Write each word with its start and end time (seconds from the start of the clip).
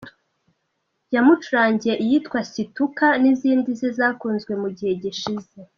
Yamucurangiye 1.15 1.95
iyitwa 2.03 2.39
Situka 2.51 3.07
n’izindi 3.21 3.69
ze 3.79 3.89
zakunzwe 3.97 4.51
mu 4.61 4.69
gihe 4.77 4.93
gishize. 5.03 5.55